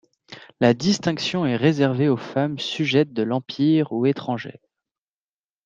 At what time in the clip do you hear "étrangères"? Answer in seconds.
4.07-4.65